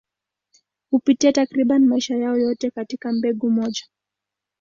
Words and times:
Hupitia 0.91 1.31
takriban 1.33 1.85
maisha 1.85 2.15
yao 2.15 2.37
yote 2.37 2.71
katika 2.71 3.11
mbegu 3.13 3.49
moja. 3.49 3.85